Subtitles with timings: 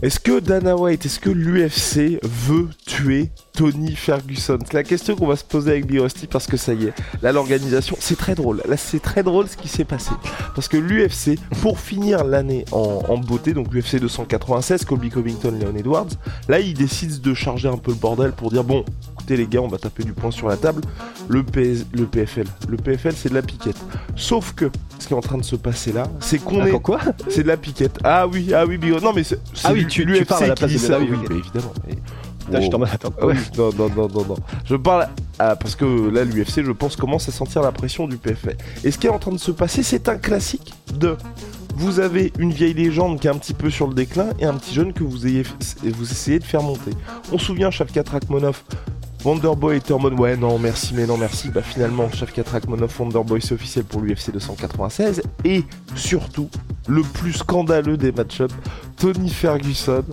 [0.00, 4.58] Est-ce que Dana White, est-ce que l'UFC veut tuer Tony Ferguson?
[4.64, 6.92] C'est la question qu'on va se poser avec Big Rusty parce que ça y est,
[7.20, 8.62] là l'organisation, c'est très drôle.
[8.68, 10.12] Là c'est très drôle ce qui s'est passé.
[10.54, 15.74] Parce que l'UFC, pour finir l'année en, en beauté, donc l'UFC 296, Colby Covington, Leon
[15.76, 16.10] Edwards,
[16.48, 19.62] là ils décident de charger un peu le bordel pour dire bon, écoutez les gars,
[19.62, 20.82] on va taper du poing sur la table.
[21.28, 23.76] Le, PS, le PFL, le PFL c'est de la piquette.
[24.16, 26.70] Sauf que ce qui est en train de se passer là, c'est qu'on est...
[26.80, 27.98] quoi C'est de la piquette.
[28.04, 30.54] Ah oui, ah oui, Big Non mais c'est Ah oui, tu- l'UFC parles à la
[30.54, 30.96] place de- ça.
[30.96, 31.72] ah oui, évidemment.
[32.46, 33.12] Putain, je t'en attends.
[33.20, 33.26] ah
[33.58, 34.36] non, non, non, non, non.
[34.64, 38.16] Je parle ah, parce que là, l'UFC, je pense, commence à sentir la pression du
[38.16, 38.56] PFL.
[38.84, 41.16] Et ce qui est en train de se passer, c'est un classique de.
[41.76, 44.54] Vous avez une vieille légende qui est un petit peu sur le déclin et un
[44.54, 45.44] petit jeune que vous, ayez,
[45.84, 46.90] vous essayez de faire monter.
[47.30, 48.62] On se souvient, Shavkat Rakhmonov,
[49.24, 51.50] Wonderboy était en mode ouais non merci mais non merci.
[51.50, 56.48] Bah finalement Shavkat Rakhmonov Wonderboy c'est officiel pour l'UFC 296 et surtout
[56.86, 58.54] le plus scandaleux des match-ups
[58.96, 60.04] Tony Ferguson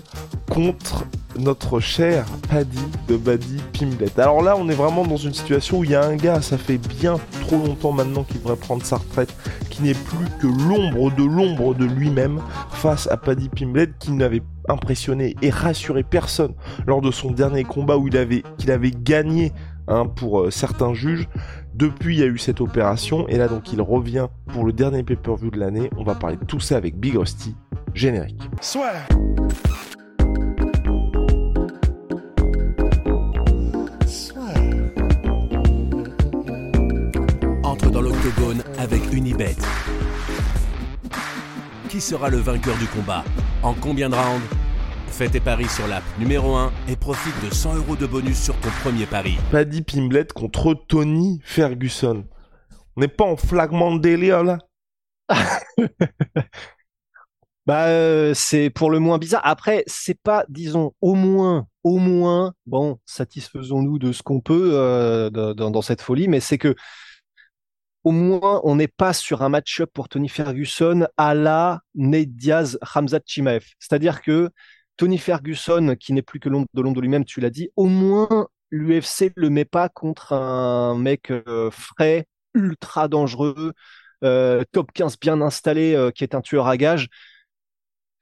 [0.50, 1.06] contre
[1.38, 4.19] notre cher Paddy de Buddy Pimblet.
[4.19, 6.58] Alors là, on est vraiment dans une situation où il y a un gars, ça
[6.58, 9.33] fait bien trop longtemps maintenant qu'il devrait prendre sa retraite,
[9.69, 12.41] qui n'est plus que l'ombre de l'ombre de lui-même
[12.72, 16.53] face à Paddy Pimblet qui n'avait impressionné et rassuré personne
[16.88, 19.52] lors de son dernier combat où il avait gagné
[19.88, 21.28] hein, pour euh, certains juges.
[21.73, 25.03] Depuis, il y a eu cette opération et là donc il revient pour le dernier
[25.03, 25.89] pay-per-view de l'année.
[25.97, 27.56] On va parler de tout ça avec Big Rusty.
[27.94, 28.50] Générique.
[28.61, 28.91] soit.
[38.25, 39.56] L'octogone avec Unibet.
[41.90, 43.24] Qui sera le vainqueur du combat
[43.62, 44.44] En combien de rounds
[45.08, 48.56] Fais tes paris sur l'app numéro 1 et profite de 100 euros de bonus sur
[48.59, 49.38] ton premier pari.
[49.52, 52.25] Paddy Pimblet contre Tony Ferguson.
[52.96, 54.58] On n'est pas en flagment de délire là
[57.66, 59.41] Bah, euh, c'est pour le moins bizarre.
[59.44, 65.31] Après, c'est pas, disons, au moins, au moins, bon, satisfaisons-nous de ce qu'on peut euh,
[65.31, 66.75] dans, dans cette folie, mais c'est que
[68.05, 72.79] au moins, on n'est pas sur un match-up pour Tony Ferguson à la Nate Diaz,
[72.93, 73.66] Hamzat Chimaev.
[73.79, 74.49] C'est-à-dire que
[74.95, 77.88] Tony Ferguson, qui n'est plus que l'ombre de l'ombre de lui-même, tu l'as dit, au
[77.88, 83.73] moins l'UFC le met pas contre un mec euh, frais, ultra dangereux,
[84.23, 87.09] euh, top 15 bien installé, euh, qui est un tueur à gages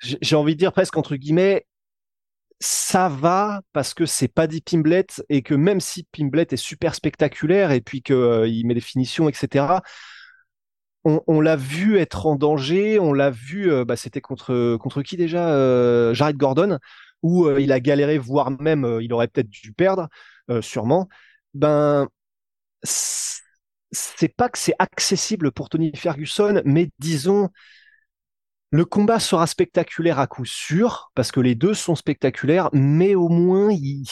[0.03, 1.65] j'ai j'ai envie de dire presque entre guillemets,
[2.63, 7.71] ça va parce que c'est Paddy Pimblet et que même si Pimblet est super spectaculaire
[7.71, 9.81] et puis que euh, met des finitions, etc.
[11.03, 15.17] On, l'a vu être en danger, on l'a vu, euh, bah, c'était contre contre qui
[15.17, 16.79] déjà, euh, Jared Gordon,
[17.21, 20.07] où il a galéré, voire même il aurait peut-être dû perdre,
[20.61, 21.09] sûrement.
[21.53, 22.07] Ben
[22.83, 27.49] c'est pas que c'est accessible pour Tony Ferguson, mais disons
[28.73, 33.29] le combat sera spectaculaire à coup sûr, parce que les deux sont spectaculaires, mais au
[33.29, 34.03] moins, il,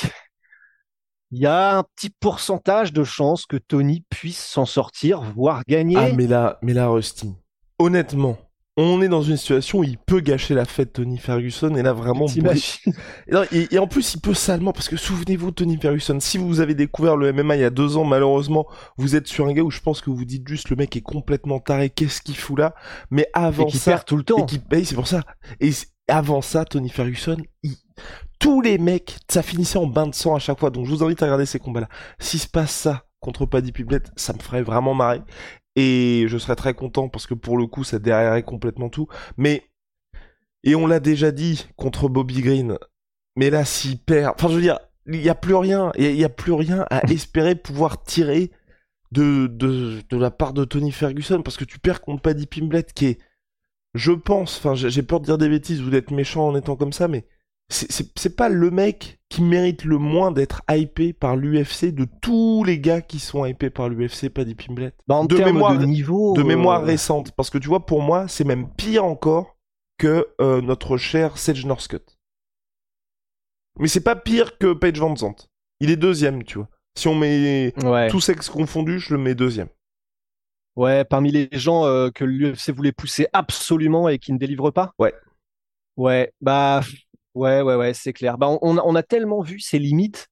[1.32, 5.98] y a un petit pourcentage de chances que Tony puisse s'en sortir, voire gagner.
[5.98, 7.34] Ah mais là, mais là Rusty,
[7.80, 8.38] honnêtement,
[8.78, 11.92] on est dans une situation où il peut gâcher la fête Tony Ferguson et là
[11.94, 12.26] vraiment
[13.52, 16.74] Et, et- en plus, il peut salement, parce que souvenez-vous, Tony Ferguson, si vous avez
[16.74, 18.66] découvert le MMA il y a deux ans, malheureusement,
[18.98, 21.02] vous êtes sur un gars où je pense que vous dites juste le mec est
[21.02, 22.74] complètement taré, qu'est-ce qu'il fout là?
[23.10, 24.38] Mais avant et qui ça, perd tout le temps.
[24.44, 25.22] et qui paye, c'est pour ça.
[25.60, 25.72] Et
[26.08, 27.76] avant ça, Tony Ferguson, il-
[28.40, 30.72] tous les mecs, ça finissait en bain de sang à chaque fois.
[30.72, 31.90] Donc je vous invite à regarder ces combats-là.
[32.20, 35.22] S'il se passe ça contre Paddy Piblet, ça me ferait vraiment marrer.
[35.76, 39.08] Et je serais très content parce que pour le coup, ça derrierait complètement tout.
[39.38, 39.64] Mais,
[40.64, 42.78] et on l'a déjà dit contre Bobby Green.
[43.38, 46.26] Mais là, s'il perd, enfin je veux dire, il n'y a plus rien, il y
[46.26, 48.52] a plus rien à espérer pouvoir tirer
[49.12, 52.84] de, de, de la part de Tony Ferguson parce que tu perds contre Paddy Pimblet
[52.84, 53.20] qui est,
[53.94, 56.76] je pense, enfin j'ai j'ai peur de dire des bêtises ou d'être méchant en étant
[56.76, 57.26] comme ça, mais
[57.72, 62.80] c'est- pas le mec qui mérite le moins d'être hypé par l'UFC de tous les
[62.80, 64.94] gars qui sont hypés par l'UFC, Paddy Pimblet.
[65.08, 67.86] Bah, en de termes mémoire- de niveau, De euh, mémoire récente, parce que tu vois,
[67.86, 69.58] pour moi, c'est même pire encore
[69.98, 72.18] que euh, notre cher Sage Northcutt.
[73.80, 75.48] Mais c'est pas pire que Page Van Zandt.
[75.80, 76.68] Il est deuxième, tu vois.
[76.98, 78.10] Si on met ouais.
[78.10, 79.70] tous sexes confondus, je le mets deuxième.
[80.76, 84.92] Ouais, parmi les gens euh, que l'UFC voulait pousser absolument et qui ne délivrent pas?
[85.00, 85.14] Ouais.
[85.98, 86.82] Ouais, bah
[87.36, 88.38] ouais, ouais, ouais, c'est clair.
[88.38, 90.28] Bah on, a, on a tellement vu ses limites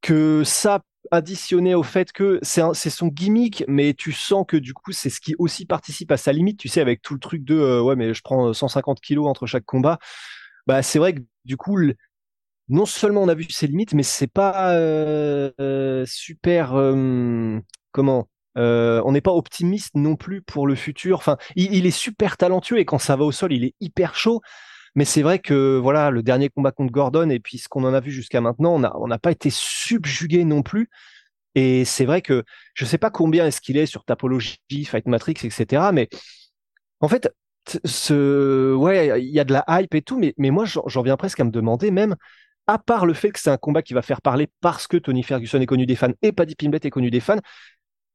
[0.00, 4.92] que ça additionné au fait que c'est son gimmick, mais tu sens que du coup
[4.92, 6.58] c'est ce qui aussi participe à sa limite.
[6.58, 9.46] Tu sais, avec tout le truc de euh, ouais, mais je prends 150 kilos entre
[9.46, 9.98] chaque combat.
[10.66, 11.76] Bah c'est vrai que du coup
[12.68, 16.72] non seulement on a vu ses limites, mais c'est pas euh, euh, super.
[17.92, 21.18] comment On n'est pas optimiste non plus pour le futur.
[21.18, 24.40] Enfin, il, est super talentueux et quand ça va au sol, il est hyper chaud.
[24.94, 27.94] Mais c'est vrai que voilà, le dernier combat contre Gordon et puis ce qu'on en
[27.94, 30.90] a vu jusqu'à maintenant, on n'a pas été subjugué non plus.
[31.54, 32.44] Et c'est vrai que
[32.74, 35.92] je sais pas combien est-ce qu'il est sur Tapology, Fight Matrix, etc.
[35.92, 36.08] Mais
[37.00, 37.30] en fait,
[37.84, 41.16] ce, ouais, il y a de la hype et tout, mais, mais moi, j'en viens
[41.16, 42.16] presque à me demander même,
[42.66, 45.22] à part le fait que c'est un combat qui va faire parler parce que Tony
[45.22, 47.38] Ferguson est connu des fans et Paddy Pimblett est connu des fans,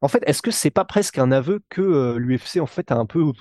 [0.01, 2.95] en fait, est-ce que c'est pas presque un aveu que euh, l'UFC en fait a
[2.95, 3.31] un peu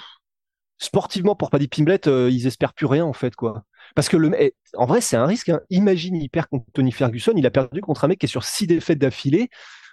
[0.78, 3.64] sportivement pour Paddy Pimblett, euh, ils espèrent plus rien en fait quoi.
[3.94, 5.48] Parce que le, eh, en vrai, c'est un risque.
[5.48, 5.60] Hein.
[5.70, 8.44] Imagine, il perd contre Tony Ferguson, il a perdu contre un mec qui est sur
[8.44, 9.48] six défaites d'affilée,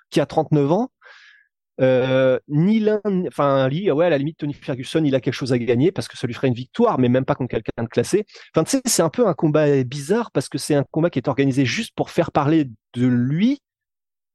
[0.10, 0.92] qui a 39 ans.
[1.82, 5.58] Euh, ni l'un, enfin, ouais, à la limite, Tony Ferguson, il a quelque chose à
[5.58, 8.26] gagner parce que ça lui ferait une victoire, mais même pas contre quelqu'un de classé.
[8.54, 11.20] Enfin, tu sais, c'est un peu un combat bizarre parce que c'est un combat qui
[11.20, 13.60] est organisé juste pour faire parler de lui,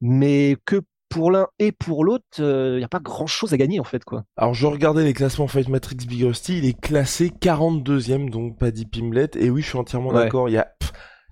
[0.00, 3.56] mais que pour l'un et pour l'autre, il euh, n'y a pas grand chose à
[3.56, 4.24] gagner en fait quoi.
[4.36, 8.86] Alors je regardais les classements Fight Matrix Big Rusty, il est classé 42ème donc Paddy
[8.86, 10.68] Pimblett et oui je suis entièrement d'accord, il y a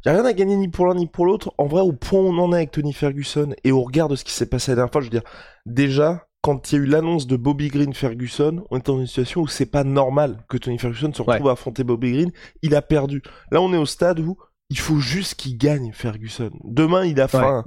[0.05, 1.53] y a rien à gagner ni pour l'un ni pour l'autre.
[1.59, 4.17] En vrai au point où on en est avec Tony Ferguson et au regard de
[4.17, 5.25] ce qui s'est passé la dernière fois, je veux dire
[5.67, 9.09] déjà quand il y a eu l'annonce de Bobby Green Ferguson, on est dans une
[9.09, 12.31] situation où c'est pas normal que Tony Ferguson se retrouve à affronter Bobby Green,
[12.63, 13.21] il a perdu.
[13.51, 14.37] Là on est au stade où
[14.69, 16.51] il faut juste qu'il gagne Ferguson.
[16.65, 17.65] Demain, il a faim.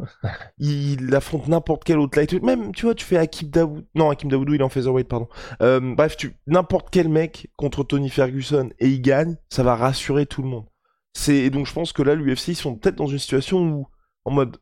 [0.57, 2.33] Il affronte n'importe quel autre light.
[2.43, 3.85] Même, tu vois, tu fais Hakim Daoud.
[3.95, 5.29] Non, Hakim Daoudou, il est en featherweight, pardon.
[5.61, 10.25] Euh, bref, tu n'importe quel mec contre Tony Ferguson et il gagne, ça va rassurer
[10.25, 10.65] tout le monde.
[11.13, 13.87] C'est donc je pense que là, l'UFC ils sont peut-être dans une situation où,
[14.25, 14.57] en mode,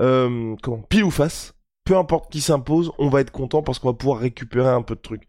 [0.00, 1.54] euh, comment, pile ou face,
[1.84, 4.96] peu importe qui s'impose, on va être content parce qu'on va pouvoir récupérer un peu
[4.96, 5.28] de trucs.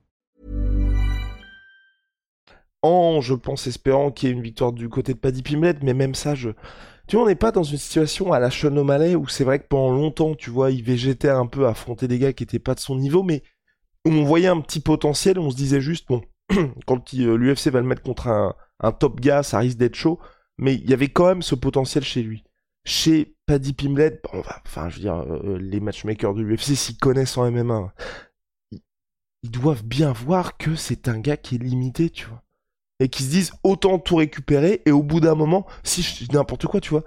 [2.81, 5.93] En, je pense, espérant qu'il y ait une victoire du côté de Paddy Pimlet, mais
[5.93, 6.49] même ça, je...
[7.07, 9.59] Tu vois, on n'est pas dans une situation à la Sean O'Malley où c'est vrai
[9.59, 12.59] que pendant longtemps, tu vois, il végétait un peu à affronter des gars qui étaient
[12.59, 13.43] pas de son niveau, mais
[14.05, 16.21] où on voyait un petit potentiel, on se disait juste, bon,
[16.87, 18.55] quand l'UFC va le mettre contre un,
[18.93, 20.19] top gars, ça risque d'être chaud,
[20.57, 22.43] mais il y avait quand même ce potentiel chez lui.
[22.85, 27.37] Chez Paddy Pimlet, bon, enfin, je veux dire, euh, les matchmakers de l'UFC s'y connaissent
[27.37, 27.93] en MMA.
[29.43, 32.41] ils doivent bien voir que c'est un gars qui est limité, tu vois
[33.01, 36.27] et qui se disent autant tout récupérer et au bout d'un moment, si je dis
[36.31, 37.03] n'importe quoi, tu vois,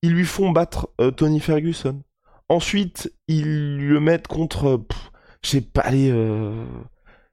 [0.00, 2.00] ils lui font battre euh, Tony Ferguson.
[2.48, 4.80] Ensuite, ils le mettent contre,
[5.42, 6.64] je sais pas, les euh,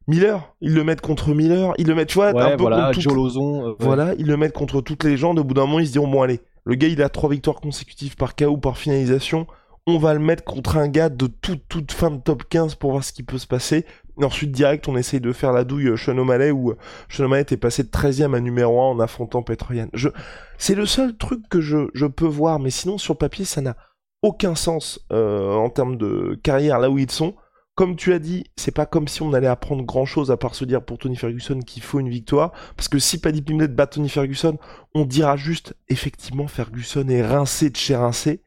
[0.07, 0.53] Miller.
[0.59, 1.73] Ils le mettent contre Miller.
[1.77, 4.81] Ils le mettent, tu vois, un peu voilà, contre euh, Voilà, ils le mettent contre
[4.81, 5.39] toutes les légendes.
[5.39, 7.61] Au bout d'un moment, ils se diront bon allez, le gars il a trois victoires
[7.61, 9.47] consécutives par KO par finalisation.
[9.87, 12.91] On va le mettre contre un gars de toute toute fin de top 15 pour
[12.91, 13.85] voir ce qui peut se passer.
[14.21, 16.77] Ensuite, direct, on essaye de faire la douille euh, Sean O'Malley où euh,
[17.09, 19.87] Sean O'Malley était passé de 13e à numéro 1 en affrontant Petroyan.
[19.93, 20.09] Je...
[20.57, 23.75] C'est le seul truc que je, je peux voir, mais sinon, sur papier, ça n'a
[24.21, 27.35] aucun sens euh, en termes de carrière là où ils sont.
[27.75, 30.53] Comme tu as dit, c'est pas comme si on allait apprendre grand chose à part
[30.53, 32.51] se dire pour Tony Ferguson qu'il faut une victoire.
[32.77, 34.59] Parce que si Paddy Pimblett bat Tony Ferguson,
[34.93, 38.43] on dira juste effectivement Ferguson est rincé de chez rincé.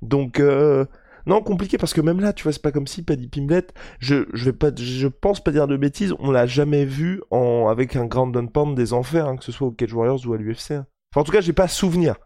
[0.00, 0.86] Donc euh,
[1.28, 4.24] non, compliqué parce que même là, tu vois, c'est pas comme si Paddy Pimblett, je,
[4.32, 7.96] je vais pas, je pense pas dire de bêtises, on l'a jamais vu en, avec
[7.96, 10.70] un Grand Pound des enfers, hein, que ce soit au Cage Warriors ou à l'UFC.
[10.70, 10.86] Hein.
[11.12, 12.16] Enfin, en tout cas, j'ai pas souvenir.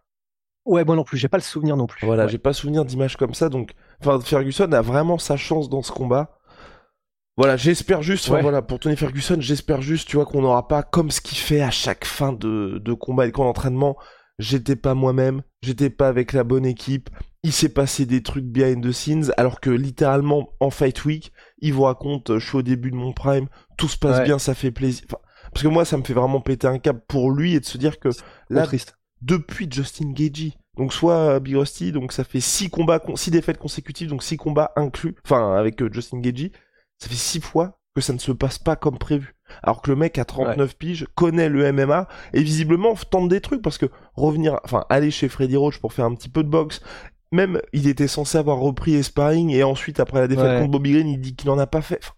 [0.64, 2.06] Ouais, moi non plus, j'ai pas le souvenir non plus.
[2.06, 5.82] Voilà, j'ai pas souvenir d'images comme ça, donc, enfin, Ferguson a vraiment sa chance dans
[5.82, 6.38] ce combat.
[7.37, 11.11] Voilà, j'espère juste, voilà, pour Tony Ferguson, j'espère juste, tu vois, qu'on n'aura pas comme
[11.11, 13.97] ce qu'il fait à chaque fin de, de combat et de camp d'entraînement.
[14.38, 17.11] J'étais pas moi-même, j'étais pas avec la bonne équipe,
[17.42, 21.72] il s'est passé des trucs behind the scenes, alors que littéralement en Fight Week, il
[21.72, 24.54] vous raconte, euh, je suis au début de mon prime, tout se passe bien, ça
[24.54, 25.04] fait plaisir.
[25.52, 27.78] parce que moi, ça me fait vraiment péter un câble pour lui et de se
[27.78, 28.11] dire que
[28.49, 28.96] là, triste.
[29.20, 34.08] depuis Justin Gagey, Donc soit Big Rusty, donc ça fait 6 combats, 6 défaites consécutives,
[34.08, 36.52] donc 6 combats inclus, enfin avec euh, Justin Gagey,
[36.99, 39.34] ça fait 6 fois que ça ne se passe pas comme prévu.
[39.62, 43.61] Alors que le mec à 39 piges connaît le MMA et visiblement tente des trucs
[43.61, 46.80] parce que revenir, enfin aller chez Freddy Roach pour faire un petit peu de boxe,
[47.33, 50.59] même il était censé avoir repris sparring et ensuite après la défaite Ouais.
[50.61, 51.99] contre Bobby Green il dit qu'il n'en a pas fait.
[52.03, 52.15] Enfin,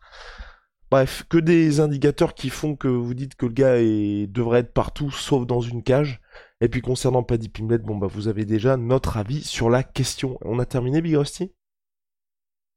[0.91, 4.27] bref, que des indicateurs qui font que vous dites que le gars est...
[4.27, 6.21] devrait être partout sauf dans une cage.
[6.61, 10.39] Et puis concernant Paddy Pimlet, bon bah vous avez déjà notre avis sur la question.
[10.43, 11.53] On a terminé Big Rusty?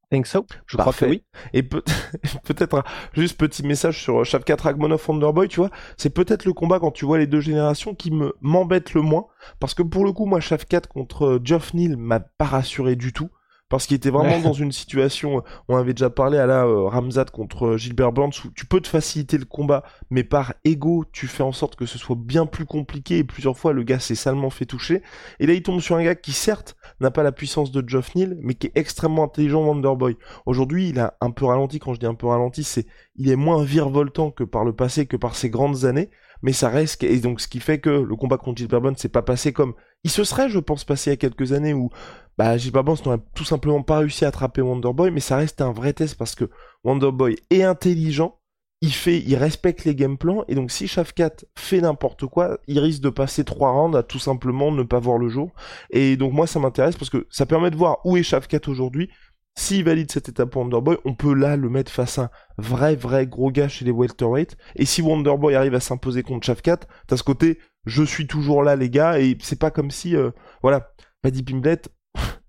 [0.09, 0.45] Think so?
[0.67, 1.05] Je Parfait.
[1.05, 1.23] crois que oui.
[1.53, 1.83] Et peut-
[2.45, 2.83] peut-être
[3.13, 7.05] juste petit message sur Shavkat Ragmonov Wonderboy, tu vois, c'est peut-être le combat quand tu
[7.05, 9.25] vois les deux générations qui me m'embête le moins
[9.59, 13.11] parce que pour le coup moi Shavkat contre euh, Geoff Neal m'a pas rassuré du
[13.11, 13.29] tout
[13.69, 17.25] parce qu'il était vraiment dans une situation on avait déjà parlé à la euh, Ramzat
[17.25, 21.27] contre euh, Gilbert Burns où tu peux te faciliter le combat mais par ego tu
[21.27, 24.15] fais en sorte que ce soit bien plus compliqué et plusieurs fois le gars s'est
[24.15, 25.01] salement fait toucher
[25.39, 28.15] et là il tombe sur un gars qui certes n'a pas la puissance de Geoff
[28.15, 31.79] Neal mais qui est extrêmement intelligent Wonderboy Aujourd'hui, il a un peu ralenti.
[31.79, 35.05] Quand je dis un peu ralenti, c'est il est moins virevoltant que par le passé,
[35.05, 36.09] que par ses grandes années.
[36.43, 39.09] Mais ça reste et donc ce qui fait que le combat contre Gilbert Burns s'est
[39.09, 41.89] pas passé comme il se serait, je pense, passé il y a quelques années où
[42.37, 45.11] bah Gilbert Burns n'aurait tout simplement pas réussi à attraper Wonderboy.
[45.11, 46.49] Mais ça reste un vrai test parce que
[46.83, 48.39] Wonderboy est intelligent.
[48.81, 52.77] Il fait, il respecte les game plans et donc si Shafkat fait n'importe quoi, il
[52.77, 55.51] risque de passer trois rounds à tout simplement ne pas voir le jour.
[55.89, 59.09] Et donc moi ça m'intéresse parce que ça permet de voir où est Shafkat aujourd'hui,
[59.57, 62.95] s'il valide cette étape pour Wonderboy, on peut là le mettre face à un vrai,
[62.95, 64.55] vrai gros gars chez les welterweight.
[64.75, 68.75] Et si Wonderboy arrive à s'imposer contre Shafkat, t'as ce côté, je suis toujours là,
[68.75, 70.29] les gars, et c'est pas comme si, euh,
[70.61, 71.81] voilà, Paddy Pimblet,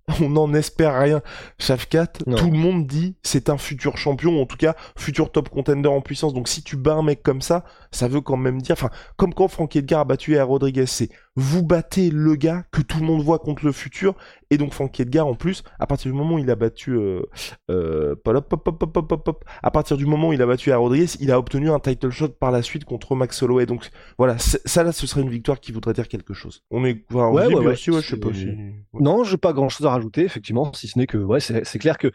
[0.20, 1.22] on n'en espère rien.
[1.58, 5.48] Shafkat, tout le monde dit, c'est un futur champion, ou en tout cas, futur top
[5.48, 6.34] contender en puissance.
[6.34, 9.32] Donc si tu bats un mec comme ça, ça veut quand même dire, enfin, comme
[9.32, 11.08] quand Frankie Edgar a battu à Rodriguez, c'est
[11.40, 14.16] vous battez le gars que tout le monde voit contre le futur,
[14.50, 17.23] et donc Frankie Edgar en plus, à partir du moment où il a battu euh,
[17.71, 21.30] euh, pop, pop, pop, à partir du moment où il a battu à Rodriguez, il
[21.30, 23.66] a obtenu un title shot par la suite contre Max Holloway.
[23.66, 26.64] Donc voilà, ça là, ce serait une victoire qui voudrait dire quelque chose.
[26.73, 28.49] On est, enfin, on Ouais, ouais, ouais, aussi, ouais, je sais pas si.
[28.95, 31.99] Non, j'ai pas grand chose à rajouter, effectivement, si ce n'est que, ouais, c'est clair
[31.99, 32.11] que,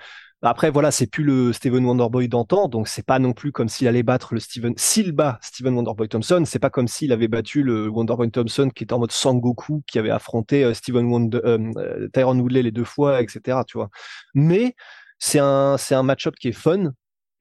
[0.49, 3.87] après, voilà, c'est plus le Steven Wonderboy d'antan, donc c'est pas non plus comme s'il
[3.87, 7.63] allait battre le Steven, s'il bat Steven Wonderboy Thompson, c'est pas comme s'il avait battu
[7.63, 11.71] le Wonderboy Thompson qui était en mode Sangoku, qui avait affronté euh, Steven Wonder, euh,
[11.77, 13.89] euh, Tyron Woodley les deux fois, etc., tu vois.
[14.33, 14.75] Mais,
[15.17, 16.91] c'est un, c'est un match-up qui est fun,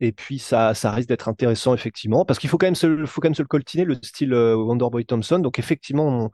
[0.02, 3.20] et puis ça, ça risque d'être intéressant, effectivement, parce qu'il faut quand même se, faut
[3.20, 6.30] quand même se le coltiner, le style euh, Wonderboy Thompson, donc effectivement,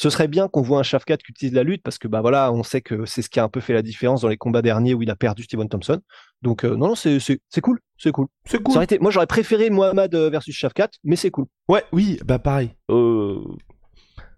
[0.00, 2.50] ce serait bien qu'on voit un Shafkat qui utilise la lutte parce que bah voilà,
[2.54, 4.62] on sait que c'est ce qui a un peu fait la différence dans les combats
[4.62, 6.00] derniers où il a perdu Steven Thompson.
[6.40, 7.18] Donc euh, non non, c'est
[7.62, 8.26] cool, c'est cool.
[8.46, 8.82] C'est cool.
[8.82, 11.44] été- moi j'aurais préféré Mohamed euh, versus Shafkat, mais c'est cool.
[11.68, 12.70] Ouais, oui, bah pareil.
[12.90, 13.44] Euh,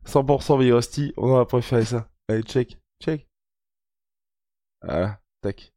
[0.05, 2.09] 100% Big Rusty, on aurait préféré ça.
[2.29, 3.29] Allez, check, check.
[4.83, 5.73] Voilà, tac.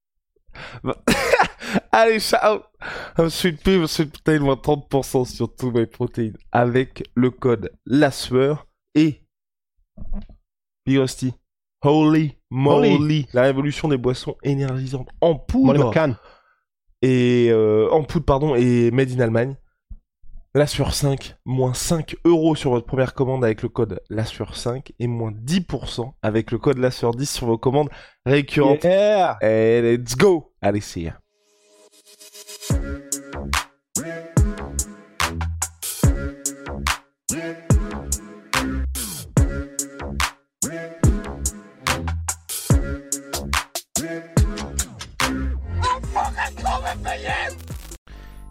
[0.84, 0.98] Bah-
[1.92, 2.62] Allez, ciao
[3.30, 8.65] Sweet Pea, Sweet Protein, moins 30% sur tous mes protéines avec le code la sueur
[8.96, 9.22] et
[10.86, 11.34] Big Rusty.
[11.84, 13.28] Holy moly, Holy.
[13.34, 15.94] la révolution des boissons énergisantes en poudre
[17.02, 19.56] et euh, en poudre pardon et made in Allemagne.
[20.56, 24.56] La sur 5, moins 5 euros sur votre première commande avec le code la sur
[24.56, 27.90] 5 et moins 10% avec le code la sur 10 sur vos commandes
[28.25, 28.86] récurrentes.
[28.86, 29.38] Yeah.
[29.42, 31.12] Et let's go Allez, c'est